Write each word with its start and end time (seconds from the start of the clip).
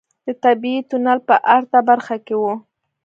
د 0.25 0.27
طبيعي 0.43 0.79
تونل 0.89 1.19
په 1.27 1.35
ارته 1.55 1.79
برخه 1.89 2.15
کې 2.25 2.35
و. 2.41 2.43